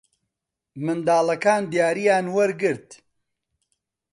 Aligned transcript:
منداڵەکان 0.85 1.61
دیارییان 1.73 2.25
وەرگرت. 2.35 2.87